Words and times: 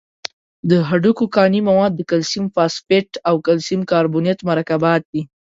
د 0.69 0.71
هډوکو 0.89 1.25
کاني 1.35 1.61
مواد 1.69 1.91
د 1.95 2.01
کلسیم 2.11 2.45
فاسفیټ 2.55 3.09
او 3.29 3.35
کلسیم 3.47 3.81
کاربونیت 3.91 4.39
مرکبات 4.49 5.01
دي. 5.11 5.21